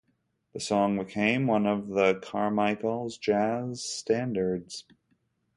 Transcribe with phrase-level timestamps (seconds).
[0.53, 1.91] The song became one of
[2.21, 4.83] Carmichael's jazz standards.